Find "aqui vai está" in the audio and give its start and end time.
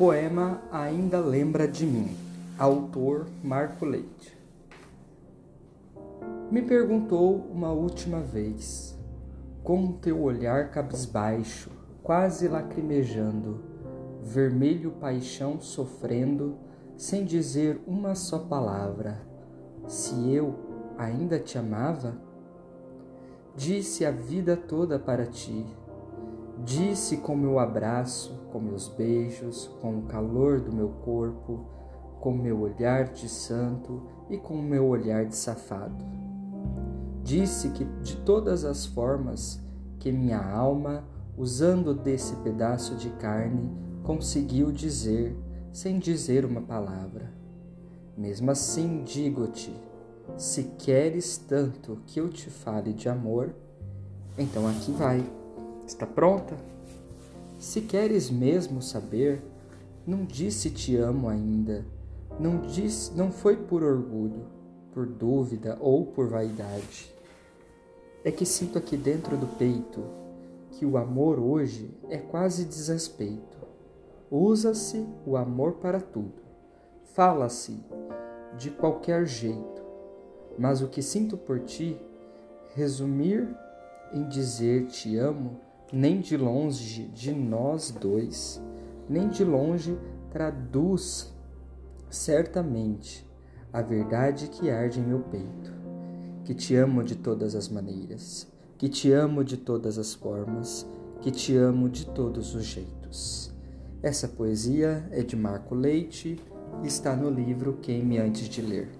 54.68-56.06